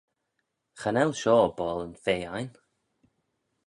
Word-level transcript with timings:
Cha 0.79 0.89
nel 0.91 1.11
shoh 1.21 1.47
boall 1.57 1.79
yn 1.85 1.95
fea 2.03 2.23
ain. 2.37 2.49